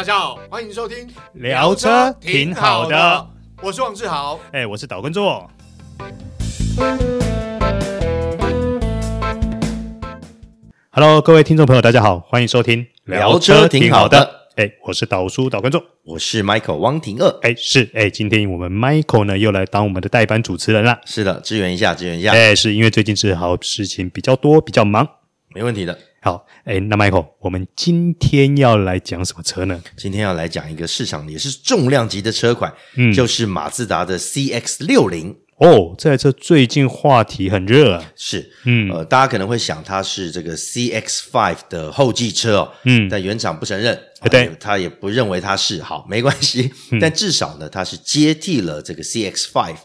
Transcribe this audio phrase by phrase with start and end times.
[0.00, 3.26] 大家好，欢迎收听聊车挺好的，
[3.60, 5.46] 我是王志豪，哎，我是导观众。
[10.88, 14.48] Hello，各位听众朋友，大家好，欢迎收听聊车挺好的。
[14.56, 17.28] 哎，我是导叔导观众，我是 Michael 汪廷二。
[17.42, 20.98] 哎，是哎，今天我们 Michael 呢又来当我们的代班主持人了。
[21.04, 22.32] 是的，支援一下，支援一下。
[22.32, 25.06] 哎，是因为最近志豪事情比较多，比较忙，
[25.54, 25.98] 没问题的。
[26.22, 29.82] 好，哎，那 Michael，我们今天要来讲什么车呢？
[29.96, 35.34] 今天要来讲一个市场也是重量级的车款，嗯，就是马自达的 CX 六零。
[35.56, 38.12] 哦，这台车最近话题很热啊。
[38.16, 43.98] 是，嗯，呃，大家可能会想它是这个 CX Five 的后继车哦，嗯，但原厂不承认，
[44.30, 49.76] 对、呃，他也不认为它是，好，没关系，嗯、但至少呢，它是接替了这个 CX Five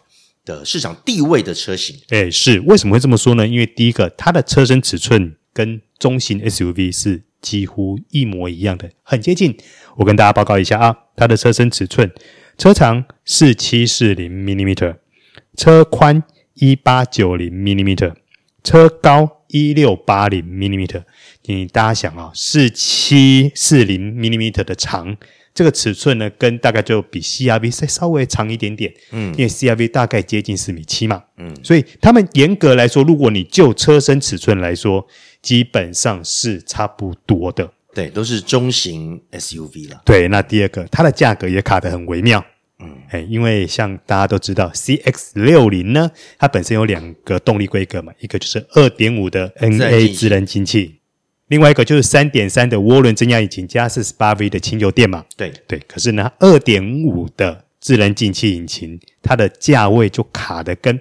[0.43, 1.97] 的市场地位的车型。
[2.09, 3.47] 哎，是，为什么会这么说呢？
[3.47, 9.55] 因为第一个，它的车身尺寸跟中型 SUV 是几乎一模一样的，很接近。
[9.95, 12.11] 我跟大家报告一下啊，它的车身尺寸，
[12.57, 14.97] 车长四七四零 millimeter。
[15.55, 16.21] 车宽
[16.55, 18.13] 一八九零 millimeter，
[18.61, 21.03] 车高一六八零 millimeter。
[21.45, 25.15] 你大家想啊，四七四零 millimeter 的长，
[25.53, 28.93] 这个尺寸呢，跟大概就比 CRV 再稍微长一点点。
[29.11, 31.23] 嗯，因为 CRV 大概接近四米七嘛。
[31.37, 35.07] 嗯，所以他们严格来说，如果你就车身尺寸来说，
[35.45, 37.71] 基本上是差不多的。
[37.93, 40.01] 对，都是中型 SUV 了。
[40.03, 42.43] 对，那第二个，它的价格也卡得很微妙。
[42.79, 50.95] 嗯，哎，因为像大家都知道，CX 六零呢，它本身有两个动力规格嘛，一个就是二点五的 NA 自然进气，
[51.47, 55.23] 另外一个就是三点三的涡轮增压引擎加四十八 V 的轻油电嘛。
[55.37, 60.99] 对对，可是呢，二点五的智能进气引擎，它的价位就卡得跟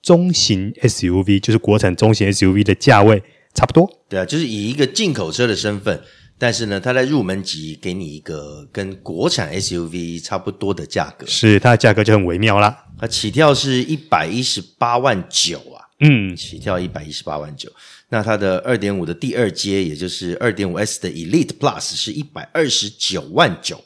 [0.00, 3.20] 中型 SUV，就是国产中型 SUV 的价位
[3.56, 3.90] 差不多。
[4.08, 6.00] 对啊，就是以一个进口车的身份。
[6.38, 12.84] 但是呢，它在入门级给你一个跟国产 SUV 差不多的价格，是它的价格就很微妙啦。
[12.98, 17.72] 它起跳是一百一十八万九啊，嗯，起跳一百一十八万九。
[18.10, 23.82] 那它的二点五的第二阶，也就是二点五 S 的 Elite Plus 是一百二十九万九。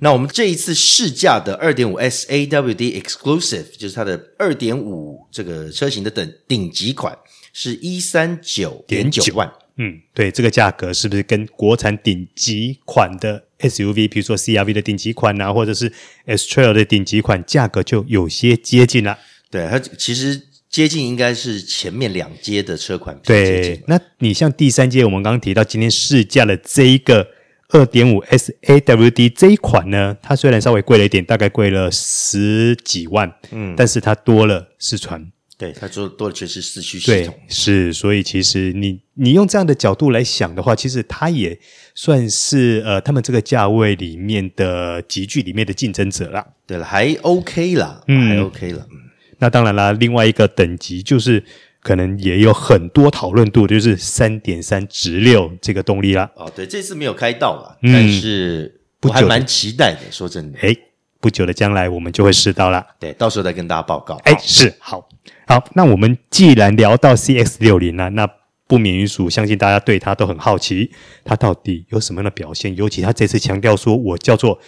[0.00, 7.16] 那我们这一次试驾的二点五 S AWD Exclusive，就是它的二点五这个车型的等顶级款，
[7.52, 9.50] 是一三九点九万。
[9.76, 15.90] 嗯，对，这个价格是不是跟国产顶级款的 SUV，比如说 CRV 的顶级款啊，或者是
[16.26, 19.18] S-Trail 的顶级款，价格就有些接近了？
[19.50, 23.18] 对，它其实接近应该是前面两阶的车款。
[23.24, 27.28] 对，那你像第三阶，我们刚刚提到今天试驾的这一个
[27.70, 35.32] 二点五 S AWD 这一款呢，它虽然稍微贵了一点，大概贵了十几万，嗯，但是它多了四传。
[35.60, 41.58] 对，它做多的全是四驱系统，是，所以其实你你用这样的角度来想的话，其实它也
[41.94, 46.46] 算是呃，他们这个价位里面的级距里面的竞争者啦。
[46.66, 48.86] 对了，还 OK 啦，嗯，还 OK 了。
[48.90, 48.96] 嗯，
[49.38, 51.44] 那当然啦，另外一个等级就是
[51.82, 56.30] 可能也有很多讨论度，就是三点三直六这个动力啦。
[56.36, 60.10] 哦，对，这次没有开到了，嗯，但是我还蛮期待的。
[60.10, 60.74] 说真的，诶
[61.20, 62.84] 不久的将来我们就会试到了。
[62.98, 64.16] 对，到时候再跟大家报告。
[64.24, 65.06] 诶是好。
[65.46, 68.28] 好，那我们既然聊到 CX 六零了，那
[68.66, 70.92] 不免于俗，相信大家对它都很好奇，
[71.24, 72.74] 它到底有什么样的表现？
[72.76, 74.60] 尤其它这次强调说，我叫做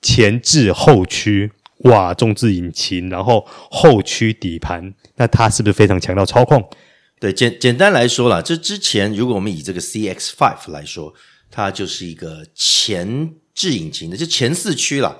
[0.00, 1.52] 前置后驱，
[1.84, 6.68] 哇，中置引擎，然后后驱底盘，那它是不是非常强调操控？
[7.20, 11.12] 对，简简单来说啦，这之前如果我们以这个 CX Five 来说，
[11.50, 15.14] 它就是一个前置引擎的，就前四驱啦。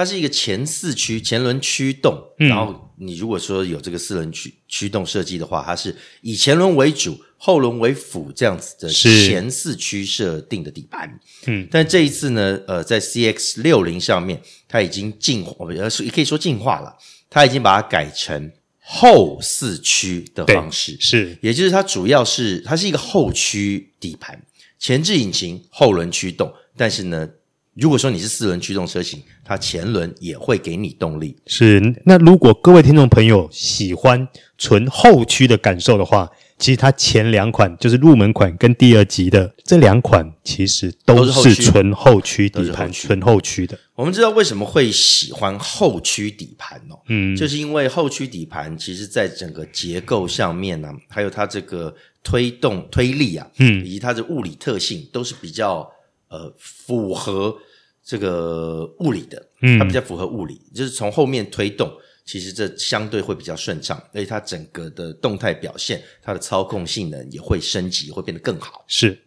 [0.00, 11.20] 它是一个前四驱前轮驱动，嗯，然后你如果说有这个四轮驱驱动设计的话，它是以前轮为主，后轮为辅这样子的前四驱设定的底盘。
[11.44, 16.96] 嗯，但这一次呢，呃，在 CX 六零上面，它已经进化，呃，也可以说进化了，
[17.28, 24.42] 它已经把它改成后四驱的方式，是，也就是它主要是它是一个后驱底盘，
[24.78, 27.28] 前置引擎，后轮驱动，但是呢。
[27.74, 31.36] 如果说你是四轮驱动车型，它前轮也会给你动力。
[31.46, 34.26] 是，那如果各位听众朋友喜欢
[34.58, 36.28] 纯后驱的感受的话，
[36.58, 43.78] 其实它前两款就是入门款跟第二级的这两款，其实都是纯后驱底盘，纯后驱的。
[43.94, 46.98] 我们知道为什么会喜欢后驱底盘哦？
[47.06, 55.88] 嗯，就是因为后驱底盘其实在整个结构上面呢、啊，还有它这个推动推力啊，嗯，以及它的物理特性都是比较。
[56.30, 57.54] 呃，符合
[58.02, 61.90] 这个物理的，嗯，它比较符合物理，就是从后面推动，
[62.24, 68.84] 其实这相对会比较顺畅，而且它整个的动态表现，它的操控性能也会升级，会变得更好。
[68.86, 69.18] 是，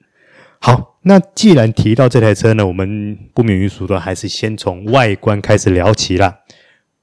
[0.60, 6.40] 好，那既然提到这台车呢，我们不免于俗的，还是先从外观开始聊起啦。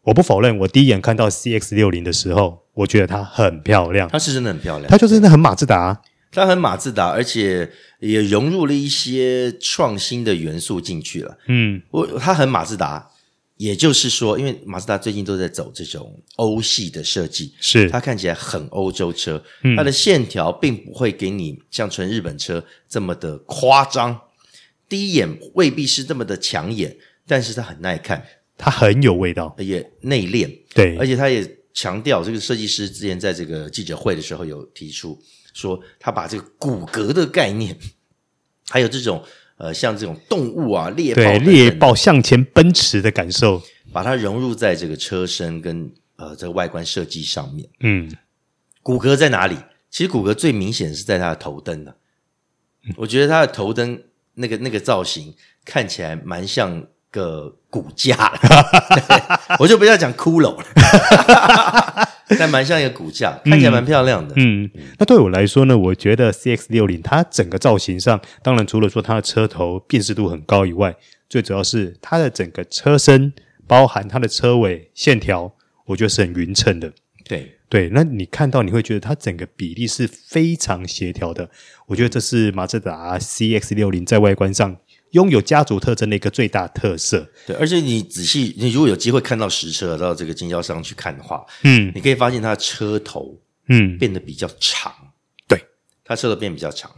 [0.02, 6.00] 我不否认，我第一眼看到 CX 六零的时候，我觉得它很漂亮，它是真的很漂亮，它就真的很马自达啊，
[6.32, 11.38] 它很马自达，而且也融入了一些创新的元素进去了。
[11.48, 13.10] 嗯，我它很马自达。
[13.56, 17.90] 也就是说，因为马自达最近都在走这种欧系的设计，是。
[17.90, 24.18] 它看起来很欧洲车，嗯、它的线条并不会给你像纯日本车这么的夸张，
[24.88, 26.96] 第一眼未必是这么的抢眼，
[27.26, 28.24] 但是它很耐看，
[28.56, 37.76] 它很有味道，也内敛，对，而且它也强调这个设计师之前在这个记者会的时候有提出说，他把这个骨骼的概念，
[38.68, 39.24] 还有这种。
[39.62, 43.60] 呃，像这种动物啊，猎豹对猎豹向前奔驰的感受，
[43.92, 47.68] 把它融入在这个车身跟呃这个外观设计上面。
[47.80, 48.10] 嗯，
[48.82, 49.58] 骨骼在哪里？
[49.90, 51.94] 其实骨骼最明显是在它的头灯的、
[52.96, 58.32] 我觉得它的头灯那个那个造型看起来蛮像个骨架，
[59.60, 62.08] 我就不要讲骷髅了。
[62.38, 64.34] 但蛮像一个骨架，看起来蛮漂亮的。
[64.36, 70.94] 嗯，嗯，那对我来说呢，我觉得 CX 六零它整个造型上，当然除了说它的车头辨识度很高以外，
[71.28, 73.32] 最主要是它的整个车身，
[73.66, 75.54] 包含它的车尾线条，
[75.86, 76.92] 我觉得是很匀称的。
[77.24, 81.48] 对对，那你看到你会觉得它整个比例是非常协调的。
[81.86, 84.76] 我觉得这是马自达 CX 六零在外观上。
[85.12, 93.36] 拥有家族特征的一个最大特色，对，而且你仔细，你如果有机会看到实车到这个经销商去看的话，嗯，你可以发现它的车头，
[93.68, 94.92] 嗯，变得比较长，
[95.48, 95.60] 对，
[96.04, 96.88] 它车头变得比较长，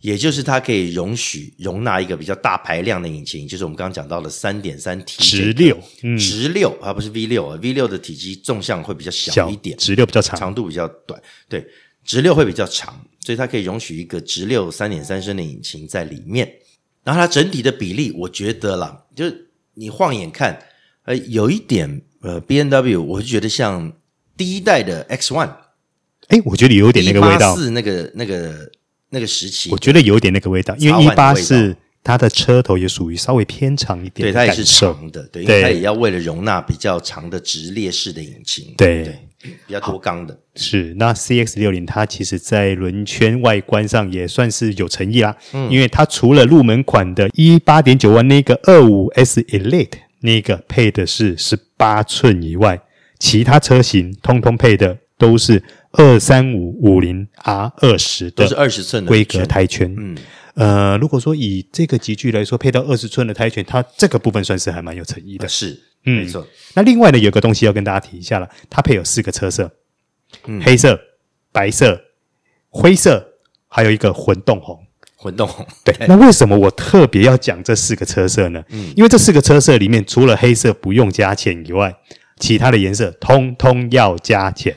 [0.00, 5.76] 也就是它可以容许容纳一个比较大排量的引擎，就是我们刚刚讲到的三点三 T 直六，
[6.16, 11.66] 直六，而不是 V 六啊，V 六的体积纵向会比较小一点，直六比较长，长度比较短，对，
[12.04, 16.48] 直六会比较长，所以它可以容许一个直六三点三升的引擎在里面。
[17.06, 20.58] 然后它整体的比例，我觉得啦，就是你晃眼看，
[21.04, 23.92] 呃，有一点呃，B N W，我就觉得像
[24.36, 25.54] 第一代的 X One，
[26.26, 28.68] 哎，我觉得有点那个味道，是那个那个
[29.10, 39.04] 那个时期，我觉得有点那个味道，因为一八四它的车头也属于稍微偏长一点，对，它也是长的，对，因为它也要为了容纳比较长的直列式的引擎，对。
[39.04, 52.80] 对比较多缸的是，那 CX 六零它其实在轮圈外观上也算是有诚意啦，嗯，因为它除了入门款的一八点九万那个二五 S Elite 那个配的是十八寸以外，
[53.18, 55.62] 其他车型通通配的都是
[55.92, 60.16] 二三五五零 R 二十的，都是二十寸的规格胎圈，嗯。
[60.54, 65.46] 呃，如果说以这个级距来说，配到二十寸的胎圈，它这个部分算是还蛮有诚意的。
[65.46, 66.46] 是，嗯，没错。
[66.72, 69.70] 那另外呢，有个东西要跟大家提一下了，它配有四个车色，
[70.46, 71.00] 嗯，黑色、
[71.50, 72.00] 白色、
[72.68, 73.26] 灰色，
[73.68, 74.78] 还有一个混动红。
[75.18, 75.94] 混动红，对。
[76.06, 78.62] 那为什么我特别要讲这四个车色呢？
[78.68, 81.92] 嗯，因为这四个车色里面，除了黑色不用加钱以外，
[82.38, 84.76] 其他的颜色通通要加钱。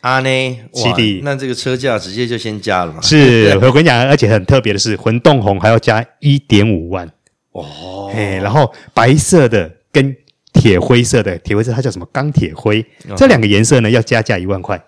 [0.00, 3.00] 啊呢，哇，那这个车价直接就先加了嘛？
[3.02, 7.08] 是，我跟你讲，而且很特别的是，混动红还要加一点五万
[7.52, 8.10] 哦。
[8.12, 10.14] 嘿，然后白色的跟
[10.52, 12.06] 铁灰色的，铁灰色它叫什么？
[12.12, 14.82] 钢铁灰，哦、这两个颜色呢要加价一万块。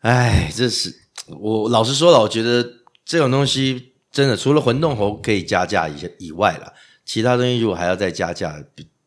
[0.00, 0.94] 哎，这是
[1.40, 2.66] 我老实说了，我觉得
[3.04, 6.72] 这种东西真的除了混动猴可以加价以以外了，
[7.04, 8.54] 其他东西如果还要再加价。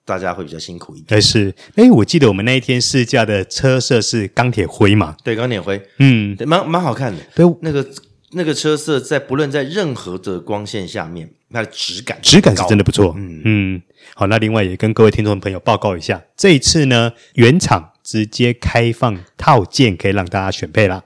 [0.04, 1.06] 大家会比较辛苦一点。
[1.08, 5.16] 但是，哎，我记得我们那一天试驾的车色是钢铁灰嘛？
[5.24, 7.22] 对，钢铁灰，嗯，对，蛮蛮好看的。
[7.36, 7.88] 对，那个
[8.32, 13.14] 那个车色在不论在任何的光线下面，它的质感质感是真的不错。
[13.16, 13.82] 嗯嗯，
[14.16, 21.06] 好，那另外也跟各位听众朋友报告一下，这一次呢，原厂直接开放套件可以让大家选配啦。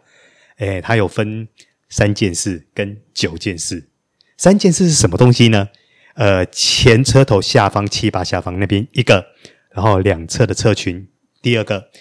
[0.58, 1.48] 哎，它有分
[1.88, 3.90] 三件事跟九件事。
[4.38, 5.70] 三件事是什么东西呢？
[6.16, 9.24] 呃，前车头下方气阀下方那边一个，
[9.70, 11.08] 然后两侧的侧裙
[11.44, 11.92] 第二个，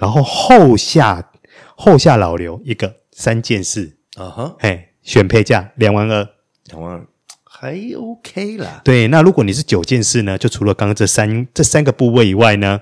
[0.00, 1.30] 然后后下
[1.76, 4.82] 后下老刘一个三件事啊哈，嘿、uh，huh.
[5.02, 6.26] 选配价两万二，
[6.70, 7.06] 两万二
[7.44, 8.80] 还 OK 啦。
[8.82, 12.80] 对，那如果你是九件事呢，就除了刚刚这三这三个部位以外呢，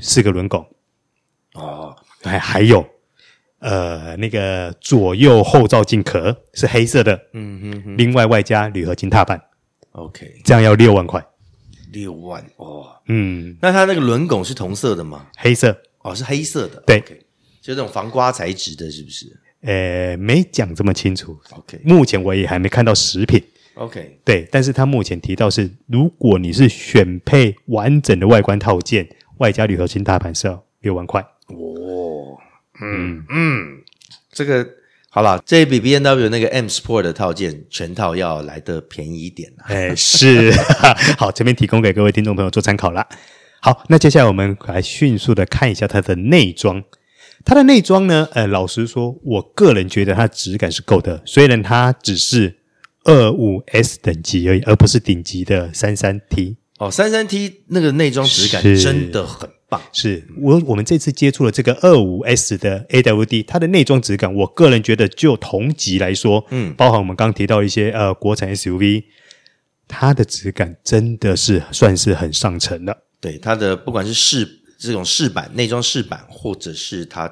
[0.00, 0.66] 四个轮拱
[2.24, 2.40] 哦，还、uh.
[2.40, 2.86] 还有
[3.58, 9.40] 呃那个左右后照镜壳是黑色的，嗯嗯嗯，另外外加铝合金踏板。
[9.92, 11.24] OK，这样要六万块，
[11.92, 15.26] 六万哦，嗯，那它那个轮拱是同色的吗？
[15.36, 15.76] 黑色。
[16.02, 17.16] 哦，是黑色的，对，okay.
[17.62, 19.26] 就这种防刮材质的，是不是？
[19.62, 23.42] 呃，没讲这么清楚，OK，目前我也还没看到食品
[23.76, 32.03] ，OK，对，但是他目前提到是，如果你是选配完整的外观套件，外加铝合金大板是要六万块，哦，
[32.80, 33.82] 嗯嗯，
[34.32, 34.66] 这个。
[35.10, 39.48] 好了，这比 B N W 那个 M Sport 的套件全套要来的便宜一点。
[39.58, 40.50] 哎，是，
[41.16, 43.06] 好，这边提供给各位听众朋友做参考啦。
[43.60, 46.82] 好，那接下来我们来迅速的看一下它的内装。
[47.44, 52.56] 它的内装呢，呃，老实说，我个人觉得它质感是够的，虽然它只是
[53.04, 56.56] 二五 S 等级而已，而不是顶级的三三 T。
[56.78, 59.80] 哦，三三 T 那个内装质感真的很棒。
[59.92, 69.04] 是我我们这次接触了这个二五 S 的 AWD，它的内装质感，我个人觉得就同级来说，嗯，包含我们刚刚提到一些呃国产 SUV，
[69.88, 73.02] 它的质感真的是算是很上乘的。
[73.20, 77.22] 对它的不管是饰这种饰板、内装饰板，或者是它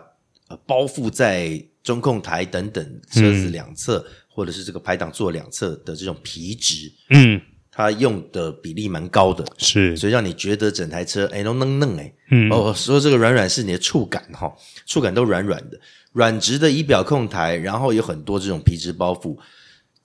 [0.48, 7.40] 呃包覆在中控台等等车子两侧，嗯、或者是这个排挡座两侧的这种皮质，嗯。
[7.74, 14.52] 它用的比例蛮高的，是，所以让你觉得整台车哎都嫩嫩哎，嗯，哦，说这个软软是你的触感哈、哦，
[14.84, 15.80] 触感都软软的，
[16.12, 19.38] 软质的仪表控台，然后有很多这种皮质包覆，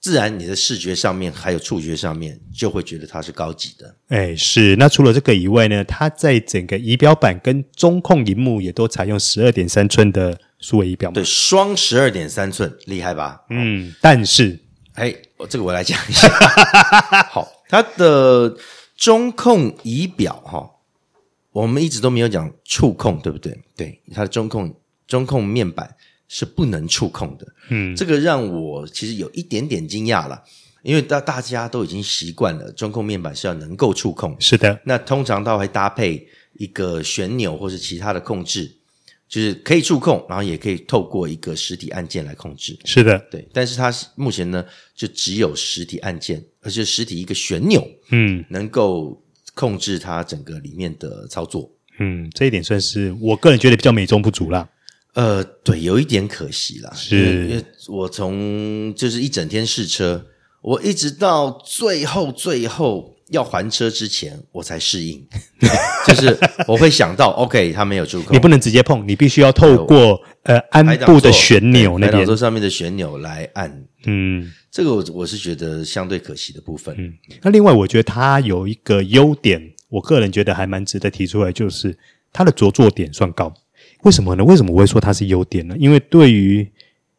[0.00, 4.74] 自然你的视觉上面还有触觉上面就会觉得它是高级的，哎，是。
[4.76, 13.42] 那除了这个以外呢，它在整个仪表板跟中控荧幕也都采用十二点三寸的数位仪表，对，双十二点三寸，厉害吧？
[13.50, 14.58] 嗯，但是，
[14.94, 16.28] 哎，我这个我来讲一下，
[17.28, 17.46] 好。
[17.68, 18.56] 它的
[18.96, 20.68] 中控仪表哈，
[21.52, 23.58] 我们一直都没有讲触控，对不对？
[23.76, 24.74] 对，它的中控
[25.06, 25.94] 中控面板
[26.28, 27.46] 是不能触控的。
[27.70, 30.42] 嗯，这个让我其实有一点点惊讶了，
[30.82, 34.36] 因为大大家都已经习惯了中控面板是要能够触控。
[34.40, 38.74] 是的，那通常它会搭配一个旋钮或是其他的控制。
[39.28, 42.78] 就是可以触控，然后也可以透过一个实体按键来控制。
[42.84, 43.46] 是的，对。
[43.52, 44.64] 但是它目前呢，
[44.96, 49.22] 就只有实体按键，而且实体一个旋钮，嗯，能够
[49.54, 51.70] 控制它整个里面的操作。
[51.98, 54.66] 嗯，这一点算是我个人觉得比较美中不足啦。
[55.12, 56.90] 呃，对，有一点可惜啦。
[56.94, 60.24] 是，因为我从就是一整天试车，
[60.62, 63.17] 我一直到最后最后。
[63.30, 65.26] 要还车之前，我才适应，
[66.06, 73.84] 就是我会想到，OK，它没有触控，你不能直接碰，你必须要透过呃安部的旋钮那边，座上面的旋钮来按。
[74.06, 76.94] 嗯，这个我我是觉得相对可惜的部分。
[76.98, 81.96] 嗯，那另外我觉得它有一个优点，我个人觉得还蛮值得提出来，就是
[82.32, 83.52] 它的着座点算高。
[84.02, 84.44] 为什么呢？
[84.44, 85.74] 为什么我会说它是优点呢？
[85.78, 86.66] 因为对于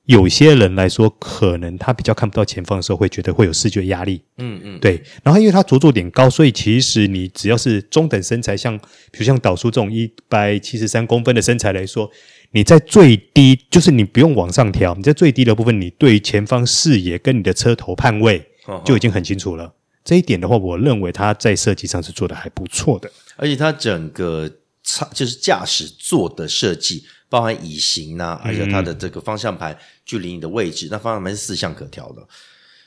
[0.09, 4.19] 有些人来说，可能他比较看不到前方的时候，会觉得会有视觉压力。
[4.39, 4.99] 嗯嗯，对。
[5.21, 8.75] 然后，因为它着重点高，所以其实你只要是中等身材，像
[9.11, 12.09] 比如像导叔这种一百七十三公分的身材来说，
[12.53, 18.43] 你在最低，就是你不用往上调，你在最低的部分，你对前方视野跟你的车头判位
[18.83, 19.71] 就已经很清楚了。
[20.03, 24.49] 这一点的话，我认为它在设计上是做得还不错的，而且它整个
[24.83, 27.03] 差就是驾驶座的设计。
[27.29, 32.27] 包含椅型呐、啊，而且它的这个方向盘距离你的位置，嗯、那方向盘是四项可调的，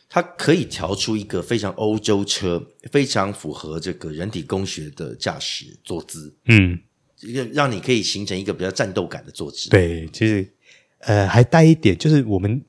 [0.08, 6.78] 它可以调出一个非常欧洲车、非常符合这个人体工学的驾驶坐姿，嗯，
[7.20, 9.70] 一个让你可以形成一个比较战斗感的坐姿。
[9.70, 10.46] 对，其实
[10.98, 12.60] 呃还带一点，就是我们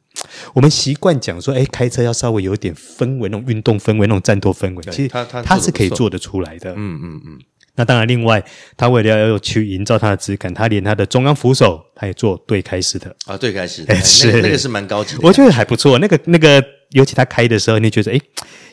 [0.54, 6.72] 我们习惯讲说，哎，开车要稍微有点氛围，那种运动氛围，那种战斗氛围，其实它它它是可以做得出来的。
[6.74, 7.40] 嗯嗯嗯。
[7.74, 8.44] 嗯那当然，另外，
[8.78, 15.98] 他为了要去营造它的质感，他连它的中央扶手，他也做对开式的啊，对开式的，是、那个、那个是蛮高级的，我觉得还不错。
[15.98, 18.22] 那个那个，尤其他开的时候，你觉得诶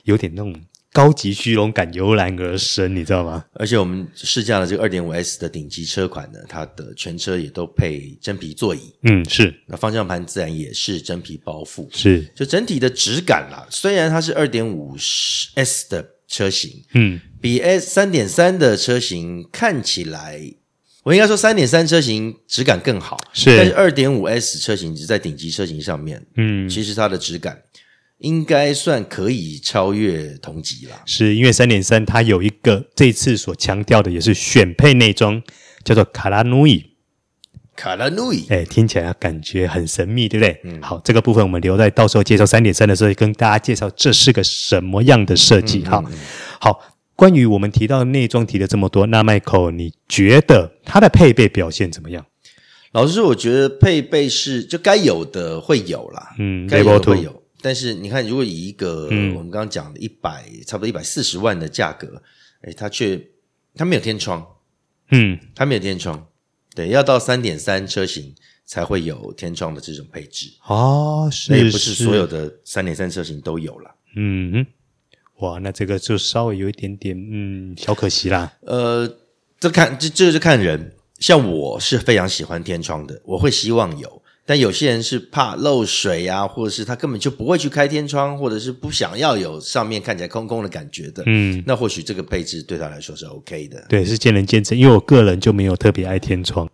[0.05, 0.55] 有点那种
[0.93, 3.43] 高级虚荣感油然而生，你知道吗？
[3.55, 9.55] 而且我们试驾了这个二点五 S 的顶级车款呢，它的全车也都配真皮座椅，嗯，是。
[9.67, 12.31] 那方向盘自然也是真皮包覆，是。
[12.37, 17.19] 就整体的质感啦，虽然它是二点五 S 的车型，嗯。
[17.41, 20.41] 比 S 三点三的车型看起来，
[21.03, 23.57] 我应该说三点三车型质感更好，是。
[23.57, 27.63] 但是二点五 S 车型只在顶级车型上面，嗯，其实它的质感
[28.19, 31.01] 应该算可以超越同级了。
[31.07, 35.43] 是因为三点三它有一个这次所强调的也是选配内装，
[35.83, 36.85] 叫做卡拉努伊。
[37.75, 40.61] 卡拉努伊，哎，听起来感觉很神秘，对不对？
[40.65, 40.83] 嗯。
[40.83, 45.83] 好，这个部分我们留在到时候介绍三点三的时候，跟大家介绍这是个什么样的设计。
[45.85, 46.13] 哈、嗯，
[46.61, 46.90] 好。
[47.21, 52.25] 关于我们提到的内装提了这么多，那 Michael，你觉得它的配备表现怎么样？
[52.93, 57.43] 老实说，我觉得配备是就该有的会有啦，嗯，该有的会有。
[57.61, 62.23] 但是你看，如果以一个、嗯、我们刚刚讲的一百差不多一百四十万的价格，
[62.63, 63.23] 诶它却
[63.75, 64.43] 它没有天窗，
[65.11, 66.27] 嗯，它没有天窗，
[66.75, 68.35] 对，要到三点三车型
[68.65, 74.65] 才会有天窗的这种配置哦，是，那也不是所有的三点三车型都有了，嗯。
[75.41, 78.53] 哇，那这个就稍微有一点点，嗯，小可惜啦。
[78.61, 79.11] 呃，
[79.59, 91.23] 这看这这个是看人，像我是非常喜欢天窗的，我会希望有，但有些人是怕漏水啊，或者是他根本就不会去开天窗，或者是不想要有上面看起来空空的感觉的。
[91.27, 93.85] 嗯，那或许这个配置对他来说是 OK 的。
[93.89, 96.69] 对，是见仁见智，因为我个人就没有特别爱天窗。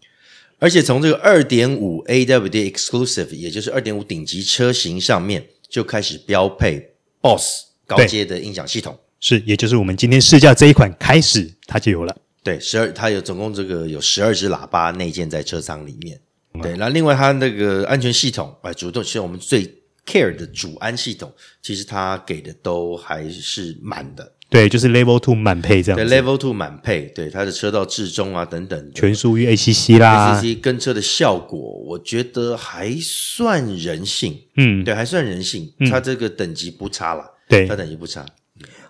[0.59, 12.17] 而且从这个二点五 AWD Exclusive，也就是二点五顶级车型上面就开始标配 BOSS 高阶的音响系统，是，也就是我们今天试驾这一款开始它就有了。
[12.43, 16.21] 对，十二，它有总共这个有十二只喇叭内建在车舱里面。
[16.55, 19.65] 嗯、对，那另外它那个安全系统，哎，主动其实我们最
[20.07, 24.33] care 的主安系统，其实它给的都还是满的。
[24.49, 25.99] 对，就是 Level Two 满配这样。
[25.99, 34.39] 对，Level Two 满配，对它的车道至中啊等等，全速域 ACC 啦，ACC 跟车的效果，我觉得还算人性。
[34.57, 37.29] 嗯，对，还算人性，它这个等级不差啦。
[37.49, 38.25] 对，发展也不差。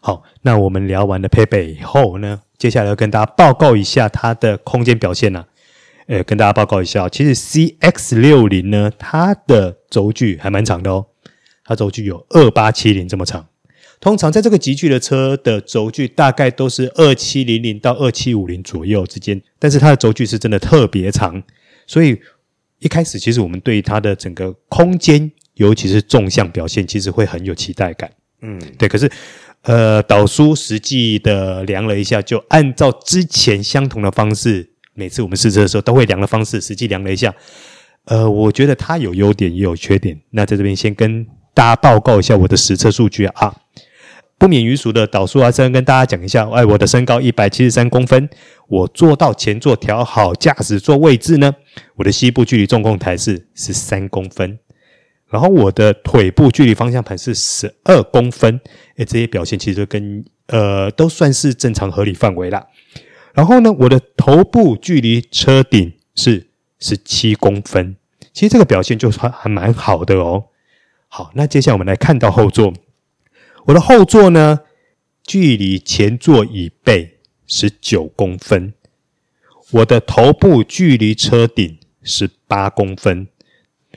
[0.00, 5.46] 好，那我们聊完了配备以后呢，接下来要跟大家报告一下它的空间表现呢、啊。
[6.06, 11.06] 呃，跟大家报告一下，其实 CX 六零呢，它的轴距还蛮长的哦，
[11.64, 13.48] 它轴距有二八七零这么长。
[13.98, 21.42] 通常在这个级距的车的轴距大概都是二七零零到二七五零左右之间，但是它的轴距是真的特别长，
[21.88, 22.20] 所以
[22.78, 28.12] 一开始其实我们对它的整个空间，尤其是纵向表现，其实会很有期待感。
[28.46, 28.88] 嗯，对。
[28.88, 29.10] 可是，
[29.62, 37.34] 呃，导叔实际的量了一下，就按照之前相同的方式，每次我们试车的时候都会量的方式，实际量了一下，
[38.04, 40.20] 呃，我觉得它有优点也有缺点。
[40.30, 43.52] 那在这边先跟大家报告一下我的实车数据啊。
[44.38, 46.46] 不免于俗的导数啊，先跟大家讲一下。
[46.50, 48.28] 哎，我的身高一百七十三公分，
[48.68, 51.50] 我坐到前座调好驾驶座位置呢，
[51.94, 54.58] 我的膝部距离中控台是十三公分，
[55.28, 58.60] 然后我的腿部距离方向盘是十二公分。
[58.96, 62.66] 哎，这些表现其实跟呃都算是正常合理范围啦。
[63.34, 66.46] 然后呢，我的头部距离车顶是
[66.78, 67.96] 十七公分，
[68.32, 70.46] 其实这个表现就还还蛮好的哦。
[71.08, 72.72] 好，那接下来我们来看到后座。
[73.66, 74.60] 我的后座呢，
[75.24, 78.72] 距离前座椅背十九公分，
[79.72, 83.28] 我的头部距离车顶十八公分。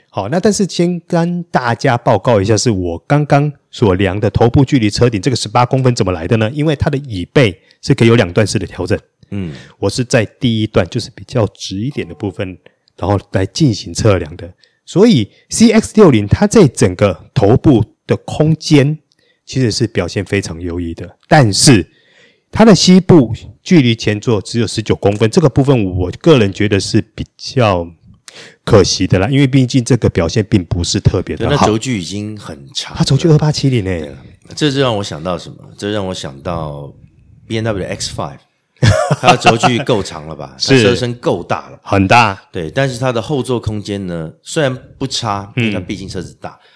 [0.09, 6.49] 好，那但是先跟大家报告一下，是我刚刚所量的头部距离车顶这个十八公分怎么来的呢？
[6.51, 8.99] 因为它的椅背是可以有两段式的调整。
[9.31, 12.57] 嗯，我是在第一段，就是比较直一点的部分，
[12.97, 14.53] 然后来进行测量的。
[14.85, 18.99] 所以 CX 六零它在整个头部的空间。
[19.45, 21.89] 其实是表现非常优异的，但是
[22.51, 27.91] 它的膝部距离前座只有十九公分，这个部分我个人觉得是比较
[28.65, 31.55] 可惜的啦，因为毕竟这个表现并不是特别的好。
[31.55, 34.15] 那轴距已经很长，它轴距二八七零诶，
[34.55, 35.57] 这就让我想到什么？
[35.77, 36.93] 这让我想到
[37.47, 38.39] B N W X Five，
[39.19, 40.55] 它的轴距够长了吧？
[40.57, 42.41] 是车身够大了，很大。
[42.51, 46.51] 对，但是它的后座空间呢，虽然不差，因为它毕竟车子大。
[46.51, 46.67] 嗯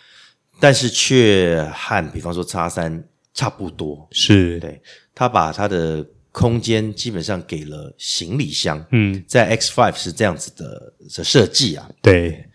[0.59, 4.81] 但是却和比方说叉三差不多，是对，
[5.13, 12.49] 它把它的空间基本上给了行李箱，嗯，在 X Five 是这样子的的设计啊，对，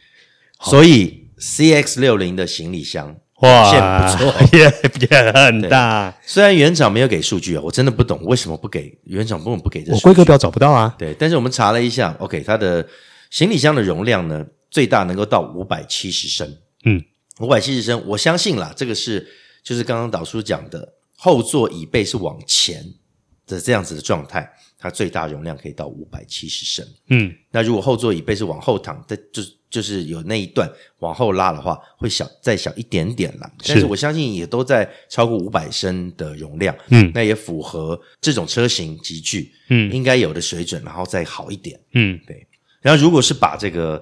[0.60, 4.64] 所以 CX 六零的行李箱哇，不错， 也
[5.08, 6.12] 也很大。
[6.26, 9.92] 虽然原厂没有给数据啊，我真的不懂为什么不给原厂，根本不给这？
[9.94, 10.94] 我规格表找不到啊。
[10.98, 12.86] 对，但是我们查了一下，OK，它的
[13.30, 17.02] 行李箱的容量呢，最大能够到五百七十升，嗯。
[17.38, 19.24] 五百七十升，我相信啦，这个是
[19.62, 22.84] 就是刚刚导叔讲的，后座椅背是往前
[23.48, 26.86] 的这样子的状态，它最大容量可以到五百七十升。
[27.08, 33.50] 嗯，那如果后座椅背是往后躺，的就就是有那一段往后拉的话，会小再小一点点啦。
[33.66, 36.76] 但是我相信也都在超过五百升的容量。
[36.90, 41.80] 嗯，那也符合这种车型级距，嗯，应该有的水准，然后再好一点。
[41.94, 42.46] 嗯，对。
[42.80, 44.00] 然后如果是把这个。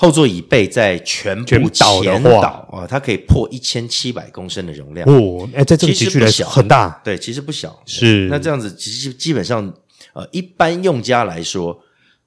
[0.00, 7.78] 后座椅背在全部前倒啊，它可以破一千七百公升的容量哦，哎，在这个级距来小很大，对，其实不小。
[7.84, 9.70] 是那这样子，其实基本上
[10.14, 11.78] 呃，一般用家来说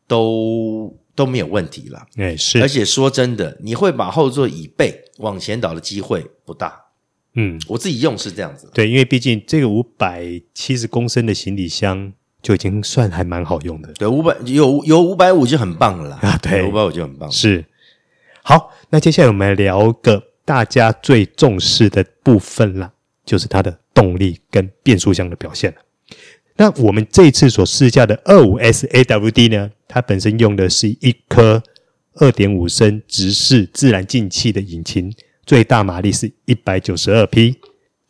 [0.08, 2.06] 都都没有问题了。
[2.18, 2.62] 哎，是。
[2.62, 6.80] 而且说真的，你会把后座椅背往前倒的机会不大。
[7.34, 8.70] 嗯，我自己用是这样子。
[8.72, 12.14] 对，因为毕竟这个五百七十公升的行李箱。
[12.44, 17.32] 就已经算还蛮好用的，对，五百有有五百五就很棒了啦啊，对，五百五就很棒。
[17.32, 17.64] 是，
[18.44, 22.92] 好，那接下来我们来聊个大家最重视的部分啦，
[23.26, 25.78] 就是它的动力跟变速箱的表现了。
[26.58, 31.64] 那我们这一次所试驾的二五 S AWD 呢，它本身用的是一颗
[32.16, 35.12] 二点五升直式自然进气的引擎，
[35.46, 37.56] 最大马力是一百九十二匹。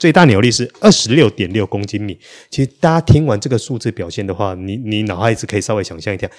[0.03, 2.19] 最大扭力是二十六点六公斤米。
[2.49, 6.29] 其实大家听完这个数字表现的话，你你脑海只可以稍微想象一下，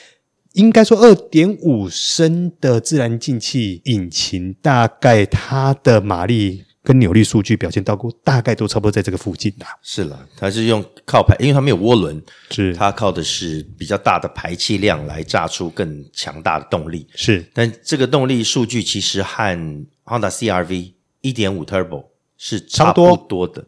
[0.53, 6.65] 应该说二点五升的自然进气引擎，大概它的马力。
[6.83, 9.65] 跟扭力数据表现到过，大概都差不多在这个附近的。
[9.81, 17.07] 是了，它是用靠排，因为它没有涡轮，是它靠的是比较大的排气量来榨出更强大的动力。
[17.15, 19.59] 是，但这个动力数据其实和
[20.05, 22.05] Honda CRV 一点五 Turbo
[22.45, 23.65] 是差不多的。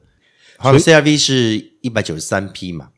[0.59, 2.91] Honda CRV 是一百九十三匹嘛，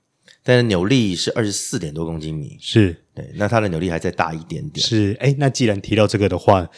[0.43, 2.57] 但是扭力是二十四点多公斤米。
[2.61, 4.85] 是对，那它的扭力还再大一点点。
[4.85, 6.69] 是，哎，那既然提到这个的话。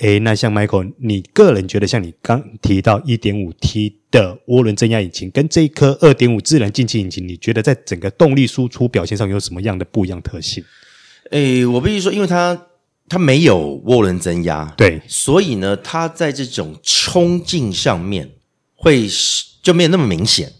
[0.00, 10.64] 诶，那像 Michael，你个人觉得像你刚提到一点五 T 的涡轮增压引擎跟这一颗二点五自然进气引擎，你觉得在整个动力输出表现上有什么样的不一样特性？
[11.30, 12.60] 诶，我必须说，因为它
[13.08, 18.28] 它没有涡轮增压，对，所以呢，它在这种冲劲上面
[18.84, 19.08] 会
[19.62, 20.52] 就没有那么明显。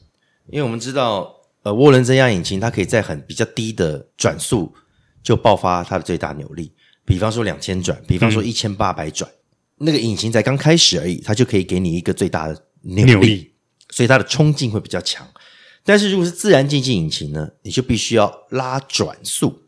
[0.48, 4.74] 因为我们知道，呃，涡轮增压引擎它可以在很比较低的转速
[5.22, 6.72] 就爆发它的最大扭力。
[7.04, 9.30] 比方说两千转，比方说一千八百转，
[9.78, 13.52] 那个引擎才刚开始而已，它就可以给你一个最大的扭力，扭力，
[13.90, 15.26] 所以它的冲劲会比较强。
[15.84, 19.64] 但是如果是自然进气引擎呢，你就必须要拉转速，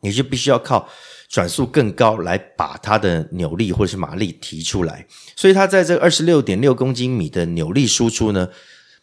[0.00, 0.88] 你就必须要靠
[1.28, 5.06] 转速更高来把它的扭力或者是马力提出来。
[5.36, 8.48] 所以它在这二十六点六公斤米的扭力输出呢，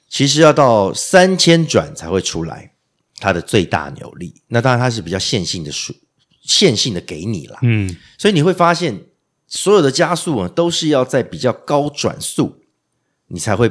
[0.10, 2.74] 其实要到三千转才会出来
[3.20, 4.34] 它的最大扭力。
[4.48, 5.94] 那当然它是比较线性的输。
[6.48, 9.06] 线性的给你了，嗯，所以你会发现，
[9.48, 12.62] 所有的加速啊，都是要在比较高转速，
[13.30, 13.68] 你才会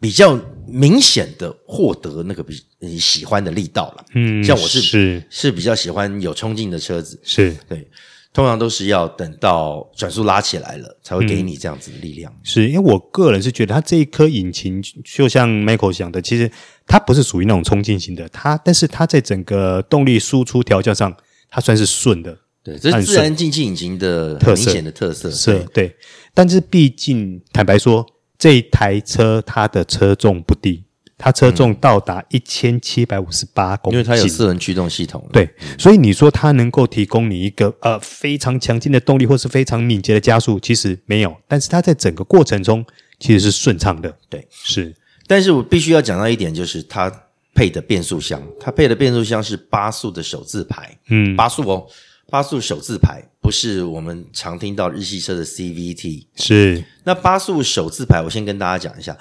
[0.00, 4.04] 比较明显的获得那个比你喜欢的力道了。
[4.14, 7.88] 嗯，像我是是是比较喜欢有冲劲的车子，是对，
[8.32, 12.32] 通常都是要等到转速拉起来了，才会给你这样子的力量。
[12.32, 16.50] 嗯、是因为我个人是觉得，它这一颗引擎就像 Michael 讲的，其实
[16.86, 21.16] 它不是属于那种冲劲型的，它但是它在整个动力输出调教上。
[21.48, 25.96] 它算是顺的，对，这是自然进气引擎的很明显的特色，是，对。
[26.34, 28.04] 但是毕竟坦白说，
[28.38, 30.84] 这一台车它的车重不低，
[31.16, 35.26] 它车重到达一千七百五十八公斤，因为它有四轮驱动系统。
[35.32, 41.36] 对，所以你说它能够提供你一个呃非常强劲的动力，或是非常敏捷的加速，其实没有。
[41.48, 42.84] 但是它在整个过程中
[43.18, 44.94] 其实是顺畅的，对，是。
[45.26, 47.12] 但是我必须要讲到一点，就是它。
[47.56, 51.86] 配的变速箱，它配的变速箱是八速的手自排，嗯，八速哦，
[52.28, 56.84] 八速手自排，不是我们常听到日系车的 CVT，是。
[57.04, 59.16] 那八速手自排，我先跟大家讲一下，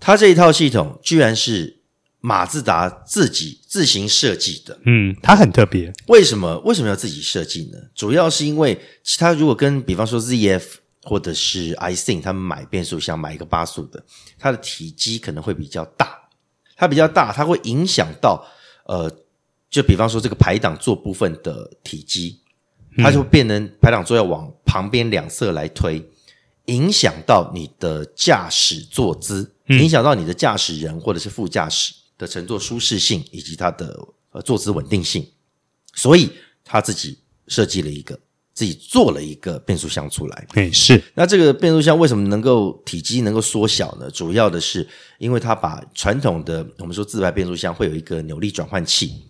[0.00, 1.82] 它这一套系统居然是
[2.20, 5.92] 马自达自己自行设计的，嗯，它很特别。
[6.06, 6.58] 为什么？
[6.60, 7.78] 为什么要自己设计呢？
[7.94, 10.62] 主要是因为其他如果跟比方说 ZF
[11.02, 14.02] 或者是 iThink 他们买变速箱买一个八速的，
[14.38, 16.18] 它的体积可能会比较大。
[16.76, 18.44] 它比较大，它会影响到
[18.86, 19.10] 呃，
[19.72, 22.38] 就比方说这个排档座部分的体积，
[22.98, 26.00] 它就会变成排档座要往旁边两侧来推，
[26.66, 33.98] 影响到你的驾驶坐姿，影响到你的驾驶人或者是副驾驶的乘坐舒适性以及它的
[34.30, 35.26] 呃坐姿稳定性，
[35.94, 36.30] 所以
[36.62, 38.20] 他自己设计了一个。
[38.54, 41.02] 自己做了一个变速箱出来，哎，是。
[41.14, 44.10] 那这个变速箱为什么能够体积能够缩小呢？
[44.10, 49.24] 主要的是因为它把传统的我们说自排变速箱会有一个扭力转换器，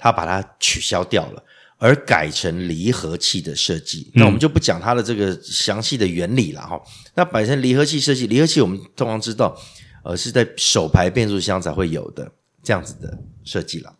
[0.00, 1.44] 它把它取消掉了，
[1.76, 4.10] 而改成离合器的设计。
[4.14, 6.80] 那我们就不讲它的这个详细的原理了哈。
[7.14, 9.54] 那摆成离合器设计，离合器我们通常知道，
[10.02, 12.32] 呃，是在手排变速箱才会有的
[12.62, 13.94] 这样子的设计了。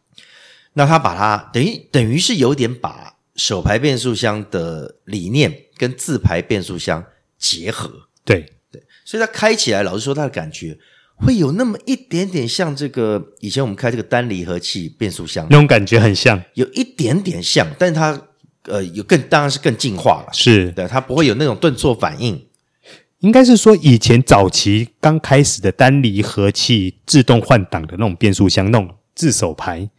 [0.72, 3.16] 那它把它等于等于是有点把。
[3.36, 7.02] 手排变速箱的理念跟自排变速箱
[7.38, 7.90] 结合，
[8.22, 10.78] 对对，所以它开起来，老实说，它的感觉
[11.22, 15.46] 会有那么一点点像这个以前我们开这个单离合器变速箱。
[15.50, 18.20] 那种感觉，很像，有一点点像，但是它
[18.64, 20.70] 呃有更当然是更进化了，是。
[20.72, 22.46] 对，它不会有那种顿挫反应，
[23.20, 29.90] 应该是说以前早期刚开始的单离合器自动换挡的那种变速箱，那种自手排，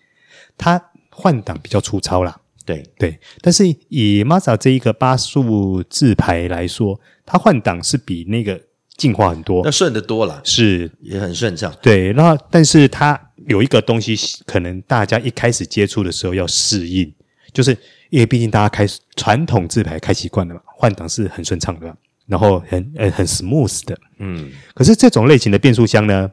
[0.58, 2.42] 它换挡比较粗糙啦。
[2.66, 2.84] 对。
[2.98, 8.60] 对，但是以 Mazda 这一个八速自排来说，它换挡是比那个
[9.02, 11.74] 进化很多，那顺得多了，是也很顺畅。
[11.82, 17.12] 对，那但是它有一个东西，可能大家一开始接触的时候要适应，
[17.52, 17.76] 就是
[18.12, 18.86] 因为毕竟大家开
[19.16, 24.52] 传统自排开习惯了嘛，换挡是很顺畅的，然后很呃很 smooth 的，嗯。
[24.76, 26.30] 可是这种类型的变速箱呢，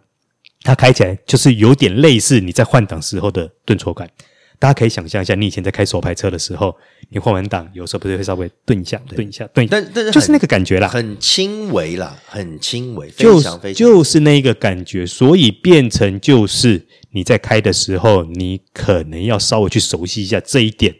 [0.60, 4.06] 它开起来就是有点类似你在换挡时候的顿挫感。
[4.58, 6.76] 大家可以想象一下，你以前在开手排车的时候，
[7.10, 20.92] 你换完档，有时候不是会稍微顿一下、顿一下、顿一下，但但是就是那个感觉啦，很轻微啦，很轻微，就非常非常就是那个感觉，所以变成就是你在开的时候，你可能要稍微去熟悉一下这一点，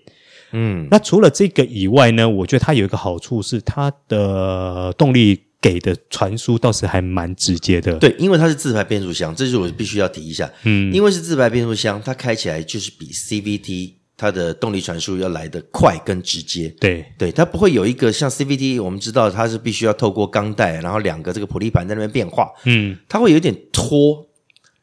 [0.53, 7.95] 嗯，那除了这个以外呢，我觉得它有一个好处是它的动力给的传输倒是还蛮直接的。
[7.99, 10.51] 对，因为它是自排变速箱，这是我必须要提一下。
[10.65, 16.69] 嗯，因为是自排变速箱，它开起来就是比 CVT 它的动力传输要来得快跟直接。
[16.81, 22.51] 对，对，它不会有一个像 CVT，我们知道它是必须要透过钢带，然后两个这个普利盘在那边变化。
[22.65, 24.27] 嗯，它会有一点拖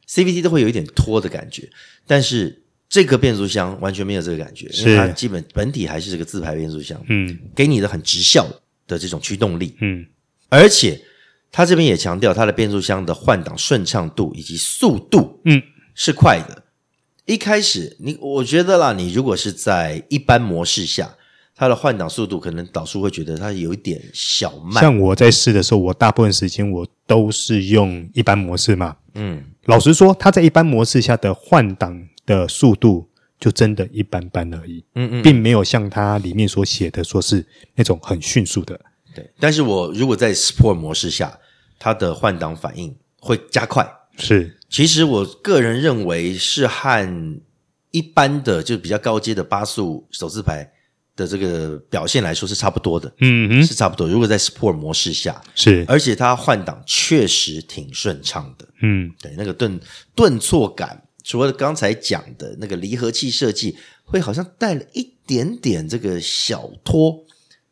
[0.10, 1.70] ，CVT 都会有一点拖的感觉，
[2.06, 2.62] 但是。
[2.88, 8.48] 这个变速箱完全没有这个感觉，因为它基本本体还是这个自排变速箱，嗯，给你的很直效
[8.88, 10.06] 的这种驱动力，嗯，
[10.56, 11.02] 而且
[11.52, 15.62] 它这边也强调它的变速箱的换挡顺畅度以及速度，嗯，
[15.94, 16.64] 是快的。
[17.26, 21.16] 一开始你我觉得啦，你如果是在一般模式下，
[21.56, 24.82] 它的换挡速度可能导数会觉得它有一点小慢。
[24.82, 32.08] 像我在试的时候，我大部分时间我都是用一般模式嘛，嗯，老实说，它在一般模式下的换挡。
[32.28, 33.08] 的速度
[33.40, 38.82] 就真的一般般而已，嗯嗯，并没有像它里面所写的说是那种很迅速的。
[39.16, 41.40] 对，但是我如果在 Sport 模式下，
[41.80, 43.90] 它的换挡反应会加快。
[44.18, 47.42] 是，其实我个人认为是和
[47.92, 50.70] 一般的就比较高阶的八速手自排
[51.16, 53.12] 的这个表现来说是差不多的。
[53.20, 54.08] 嗯嗯，是差不多。
[54.08, 58.68] 如果在 Sport 模式下，是，而且它换挡确实挺顺畅的。
[58.82, 59.80] 嗯，对，那个顿
[60.14, 61.02] 顿挫感。
[61.24, 67.25] 除了刚才讲的那个离合器设计，会好像带了一点点这个小拖，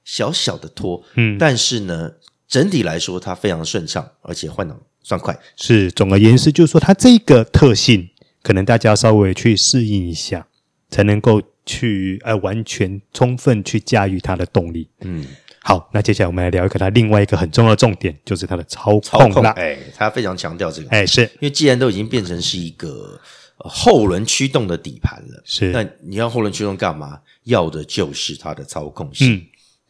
[0.06, 2.12] 小小的拖，嗯，但是呢，
[2.48, 5.38] 整体来说它非常顺畅，而且换挡算快。
[5.56, 8.10] 是，总而言之，就是说它这个特性，
[8.42, 10.46] 可能大家稍微去适应一下，
[10.90, 14.88] 才能够去呃完全充分去驾驭它的动力。
[15.02, 15.26] 嗯，
[15.62, 19.52] 好，那接下来我们来聊一个它另外一个很重要的重点，就是它的操控了。
[19.52, 23.20] 哎，它非常强调这个，哎，是因为既然都已经变成是一个。
[23.66, 25.70] 后轮驱动的底盘了，是。
[25.70, 27.20] 那你要后轮驱动干嘛？
[27.44, 29.36] 要的就是它的操控性。
[29.36, 29.42] 嗯，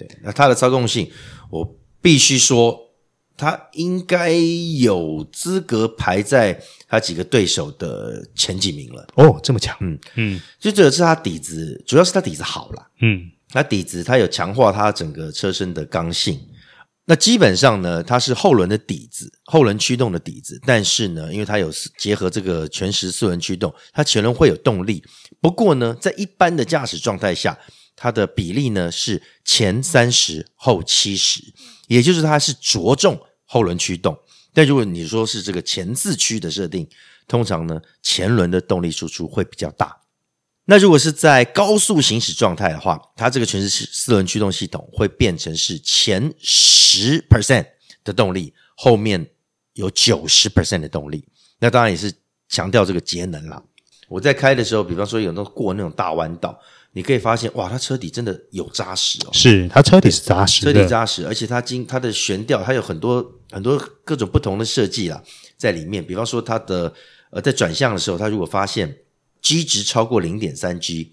[0.07, 0.19] 对。
[0.23, 1.09] 那它的操控性，
[1.49, 2.79] 我必须说，
[3.35, 9.07] 它应该有资格排在它几个对手的前几名了。
[9.15, 9.75] 哦，这么强。
[9.81, 12.87] 嗯嗯，就这个是它底子，主要是它底子好了。
[13.01, 16.39] 嗯，它底子它有强化它整个车身的刚性。
[17.05, 20.57] 那基本上呢，它是后轮的底子，后轮驱动的底子。
[20.65, 25.03] 但是呢，因为它有结合这个全时四轮驱动，它前轮会有动力。
[25.41, 27.59] 不过呢，在一般的驾驶状态下，
[27.95, 31.41] 它的比例呢是前三十后七十，
[31.87, 34.17] 也就是它是着重后轮驱动。
[34.53, 36.87] 但如果你说是这个前四驱的设定，
[37.27, 40.01] 通常呢前轮的动力输出会比较大。
[40.65, 47.65] 那如果是在高速行驶状态的话，它这个全时四轮驱动系统会变成是前十 percent
[48.03, 49.29] 的动力，后面
[49.73, 51.27] 有九十 percent 的动力。
[51.59, 52.13] 那当然也是
[52.47, 53.61] 强调这个节能啦。
[54.07, 56.57] 我在开的时候，比方说有那过那种大弯道，
[56.95, 59.29] 你可以发现哇，它车底真的有扎实哦。
[59.33, 65.21] 是，它车底是扎实的，车底扎实，而且它经它的悬吊，它有很多很多各种不同的设计啦，
[65.57, 66.05] 在里面。
[66.05, 66.93] 比方说它的
[67.31, 68.95] 呃，在转向的时候，它如果发现
[69.41, 71.11] G 值超过零点三 G，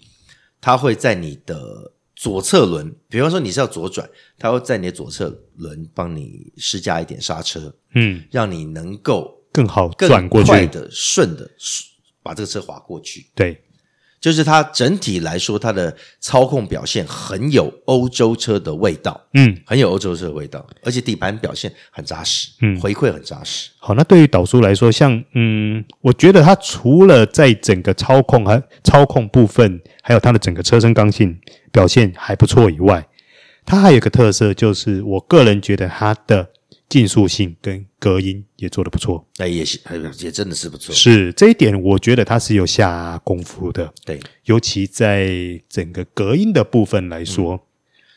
[0.61, 11.49] 它会在你的左侧轮，比方说你是要左转，它会在你的左侧轮帮你施加一点刹车，嗯，让你能够更好转过去，更快的顺的
[12.21, 13.59] 把这个车滑过去，对。
[14.21, 23.71] 就是它整体来说，它的操控表现很有欧洲车的味道，嗯，很有欧洲车的味道，而且底盘表现很扎实，嗯，回馈很扎实。
[23.79, 31.39] 好，那对于导叔来说，像嗯，我觉得它除了在整个操控和操控部分，还有它的整个车身刚性
[31.71, 33.07] 表现还不错以外，
[33.65, 36.49] 它还有一个特色，就是我个人觉得它的。
[36.91, 39.79] 竞速性跟隔音也做得不错，那也是，
[40.19, 40.93] 也真的是不错。
[40.93, 43.93] 是这一点，我觉得它是有下功夫的。
[44.05, 45.31] 对，尤其在
[45.69, 47.59] 整个隔音的部分来说，嗯、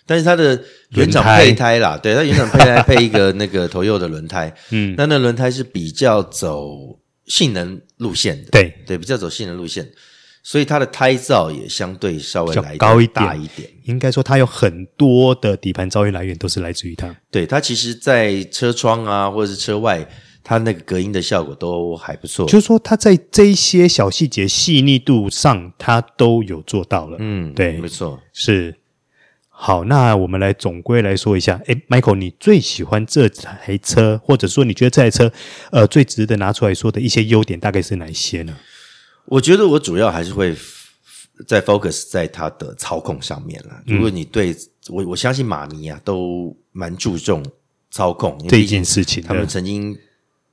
[0.06, 0.60] 但是它的
[0.96, 8.74] 原厂配胎啦，对，它原厂配胎配一个那个 Toyota 的轮胎，嗯，那那轮胎是比较走性能路线的，对。
[8.84, 9.88] 对，比较走性能路线。
[10.46, 13.66] 所以它的胎噪也相对稍微来高一点，大一点。
[13.84, 17.16] 应该说，它有很多的底盘噪音来源都是来自于它。
[17.30, 20.06] 对，它其实，在车窗啊，或者是车外，
[20.42, 22.46] 它那个隔音的效果都还不错。
[22.46, 27.16] 就是说，它在这一些小细节细腻度上，它都有做到了。
[27.20, 28.76] 嗯，对，没错，是。
[29.48, 31.58] 好，那我们来总归来说一下。
[31.66, 35.32] 诶，Michael，你最喜欢这台车，或者说你觉得这台车，
[35.70, 38.54] 呃，最值得拿出来说的一些优点，大概是哪一些呢？
[39.26, 40.56] 我觉得我主要还是会
[41.46, 43.82] 在 focus 在它的操控上面了。
[43.86, 44.54] 如果你对
[44.88, 47.44] 我，我相信马迷啊都蛮注重
[47.90, 49.22] 操控这一件事情。
[49.22, 49.96] 他们曾经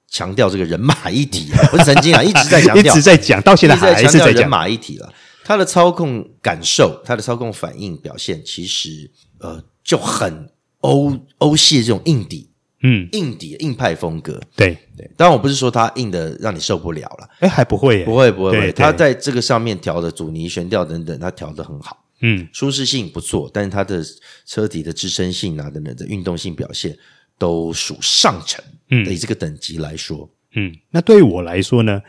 [0.07, 5.13] 强调这个人马一体，不是曾经啊， 一直在强调，一直在讲，到现在还是在讲人马一体了。
[5.43, 10.49] 它的操控感受，它的操控反应表现，其实呃就很
[10.81, 12.50] 欧欧系的这种硬底，
[12.83, 14.39] 嗯，硬底硬派风格。
[14.55, 14.77] 对。
[14.97, 22.05] 对，当然我不是说它硬的让你受不了了，哎，还不会耶，不会不会不会，它在这个上面调的阻尼、悬吊等等，它调的很好。
[22.21, 24.03] 嗯，舒适性不错，但是它的
[24.45, 26.95] 车体的支撑性啊等等的运动性表现
[27.39, 28.63] 都属上乘。
[28.91, 32.03] 嗯，以这个等级来说，嗯，那对于我来说呢，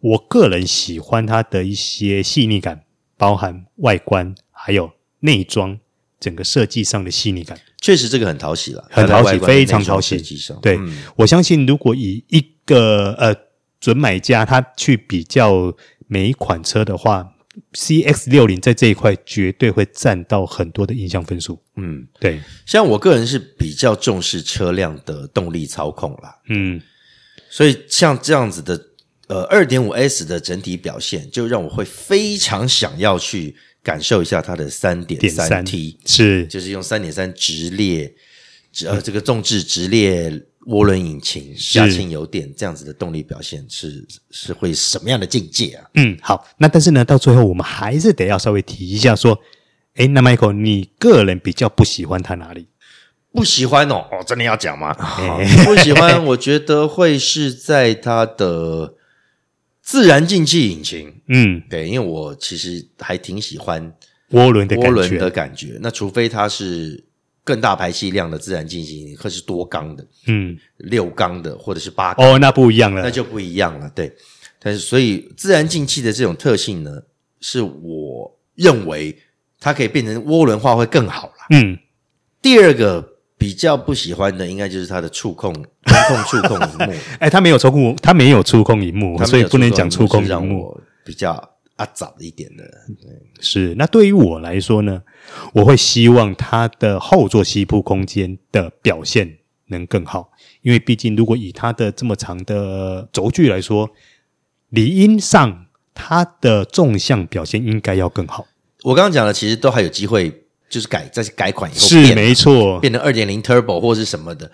[0.00, 2.84] 我个人喜欢它的一些细腻感，
[3.16, 5.78] 包含外观还有内装
[6.20, 10.16] 整个设计上的细腻感，确实这个很讨喜了，很讨喜，非常讨喜。
[10.62, 13.34] 对、嗯，我相信如果以一个呃
[13.78, 15.74] 准买家他去比较
[16.06, 17.30] 每一款车的话。
[17.72, 21.62] CX 六零在这一块绝对会占到很多的印象分数。
[21.76, 26.34] 嗯，对，像我个人是比较重视车辆的动力操控啦。
[26.48, 26.82] 嗯，
[27.48, 28.88] 所以像这样子的
[29.28, 38.12] 呃二点五 S 的整体表现，就让我会非常想要去感受一下它的三点三 T，是就是用三点三直列，
[38.84, 40.42] 呃这个纵置直列。
[40.68, 45.84] 涡轮引擎加氢油电这样子的动力表现是是会什么样的境界啊？
[45.92, 49.38] 嗯，好，那但是呢，到最后我们还是得要稍微提一下说，
[49.96, 52.68] 诶，那 Michael，你个人比较不喜欢它哪里？
[53.30, 54.96] 不喜欢哦，哦，真的要讲吗？
[54.98, 58.94] 哦、不喜欢，我觉得会是在它的
[59.84, 61.14] 自然进气引擎。
[61.28, 63.94] 嗯，对，因为我其实还挺喜欢
[64.30, 65.78] 涡轮的涡轮的感觉。
[65.80, 67.04] 那除非它是。
[67.46, 74.10] 更大排气量的自然进气，或是多缸的，嗯，六缸的，或者是八缸，哦，那不一样了，那就不一样了，对。
[74.58, 77.02] 但是，所以自然进气的这种特性呢，
[77.42, 79.14] 是我认为
[79.60, 81.34] 它可以变成涡轮化会更好了。
[81.50, 81.76] 嗯，
[82.40, 83.13] 第二个
[83.44, 86.94] 比较不喜欢的，应该就是它的 触控触控触控屏幕。
[87.20, 91.50] 哎，它没有触控，它没有触控屏幕，所以不能讲触控屏幕，比较。
[91.76, 92.62] 啊，早一点的
[93.40, 93.74] 是。
[93.76, 95.02] 那对于我来说呢，
[95.52, 100.30] 我会希望它的后座吸附空间的表现能更好，
[100.62, 103.90] 因为毕竟如果以它的这么长的轴距来说，
[104.68, 108.46] 理应上它的纵向表现应该要更好。
[108.84, 114.50] 我刚刚讲的其实都还有机会，就是改在改款以后是没错，变成二点零 Turbo 或是什么的，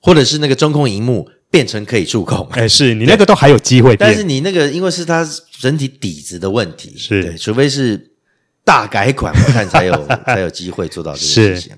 [0.00, 1.28] 或者是那个中控荧幕。
[1.48, 5.26] 变成可以触控，哎，是你那个都还有机会，但是你那个因为是它
[5.60, 7.22] 整体底子的问题，是。
[7.22, 8.10] 对，除非是
[8.64, 11.72] 大改款，我看才有 才有机会做到这个事情。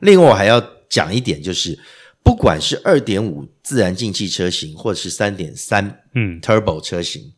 [0.00, 1.76] 另外，我还要讲一点，就是
[2.22, 6.38] 不管是二点五自然进气车型，或者是三点三嗯。
[6.42, 7.32] Turbo 车型，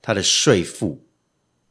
[0.00, 1.04] 它的税负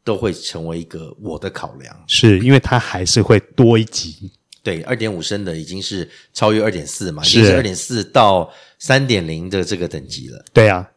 [0.05, 4.31] 都会成为一个我的考量，是因为它还是会多一级。
[4.63, 10.45] 对，二点五升的已经是超越二点四嘛，已经是二点四到三点零的这个等级了。
[10.53, 10.89] 对啊，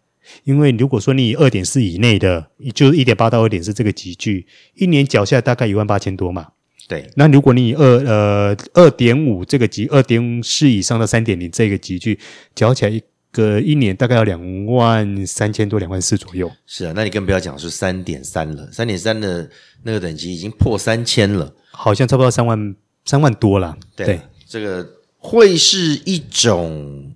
[0.45, 6.49] 因为如果说你二点四以内的，就是一点八到二点四这个级距，一年缴下大概一万八千多嘛。
[6.87, 12.19] 对，那如果你以二呃二点五这个级，二点四以上到三点零这个级距，
[12.55, 16.51] 缴起来一个一年大概要两万三千多，两万四左右。
[16.67, 19.49] 是啊，那你更不要讲是三点三了，三点三的
[19.83, 22.75] 那个等级已经破三千了，好像差不多三万。
[23.05, 24.87] 三万多了，对，对，这个
[25.17, 27.11] 会是一种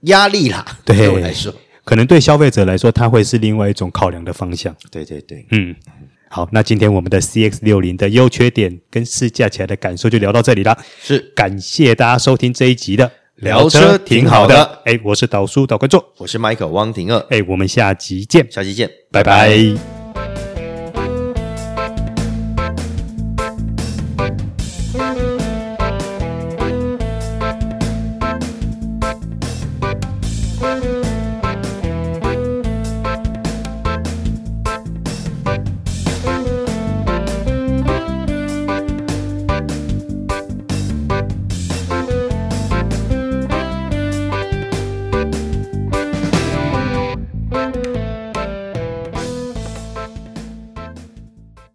[0.00, 0.80] 压力啦。
[0.84, 4.74] 对，对我来说，可能对消费者来说，它会是另外一种考量的方向。
[4.90, 5.72] 对对对，嗯，
[6.28, 10.76] 好，那今天我们的 CX 六零的优缺点跟试驾起来的感受就聊到这里了。
[11.00, 14.80] 是，感谢大家收听这一集的聊车挺好的。
[14.84, 17.26] 哎，我是导叔导观众，我是 Michael 汪廷乐。
[17.30, 19.48] 哎，我们下集见，下集见，拜拜。
[19.48, 19.99] 拜拜。